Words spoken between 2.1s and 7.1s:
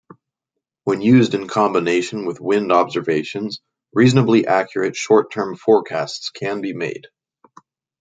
with wind observations, reasonably accurate short-term forecasts can be made.